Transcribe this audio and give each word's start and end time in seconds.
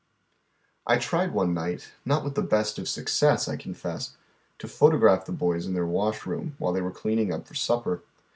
I 0.87 0.97
tried 0.97 1.31
one 1.31 1.53
night, 1.53 1.91
not 2.05 2.23
with 2.23 2.33
the 2.33 2.41
best 2.41 2.79
of 2.79 2.89
success 2.89 3.47
I 3.47 3.55
con 3.55 3.75
fess, 3.75 4.17
to 4.57 4.67
photograph 4.67 5.25
the 5.27 5.31
boys 5.31 5.67
in 5.67 5.75
their 5.75 5.85
wash 5.85 6.25
room, 6.25 6.55
while 6.57 6.73
they 6.73 6.81
were 6.81 6.89
cleaning 6.89 7.31
up 7.31 7.45
for 7.45 7.53
supper. 7.53 8.01